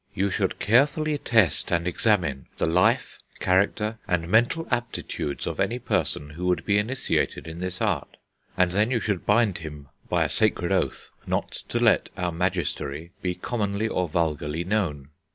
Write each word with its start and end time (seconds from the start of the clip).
"You 0.15 0.31
should 0.31 0.57
carefully 0.57 1.19
test 1.19 1.69
and 1.71 1.87
examine 1.87 2.47
the 2.57 2.65
life, 2.65 3.19
character, 3.39 3.99
and 4.07 4.27
mental 4.27 4.67
aptitudes 4.71 5.45
of 5.45 5.59
any 5.59 5.77
person 5.77 6.31
who 6.31 6.47
would 6.47 6.65
be 6.65 6.79
initiated 6.79 7.45
in 7.45 7.59
this 7.59 7.79
Art, 7.83 8.17
and 8.57 8.71
then 8.71 8.89
you 8.89 8.99
should 8.99 9.27
bind 9.27 9.59
him, 9.59 9.89
by 10.09 10.23
a 10.23 10.27
sacred 10.29 10.71
oath, 10.71 11.11
not 11.27 11.51
to 11.51 11.77
let 11.77 12.09
our 12.17 12.31
Magistery 12.31 13.11
be 13.21 13.35
commonly 13.35 13.87
or 13.87 14.09
vulgarly 14.09 14.63
known. 14.63 15.09